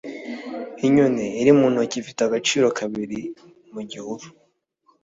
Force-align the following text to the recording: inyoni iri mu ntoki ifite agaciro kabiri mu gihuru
inyoni 0.85 1.25
iri 1.41 1.51
mu 1.57 1.65
ntoki 1.71 1.95
ifite 2.01 2.19
agaciro 2.23 2.67
kabiri 2.79 3.19
mu 3.73 3.81
gihuru 3.89 4.25